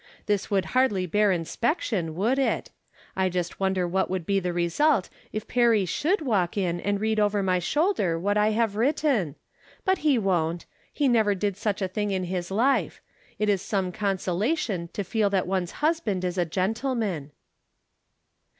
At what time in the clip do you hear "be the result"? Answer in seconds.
4.25-5.09